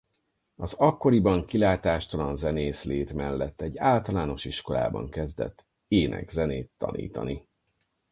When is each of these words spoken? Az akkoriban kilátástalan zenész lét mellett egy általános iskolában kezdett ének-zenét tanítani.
Az 0.55 0.73
akkoriban 0.73 1.45
kilátástalan 1.45 2.35
zenész 2.35 2.83
lét 2.83 3.13
mellett 3.13 3.61
egy 3.61 3.77
általános 3.77 4.45
iskolában 4.45 5.09
kezdett 5.09 5.65
ének-zenét 5.87 6.71
tanítani. 6.77 7.47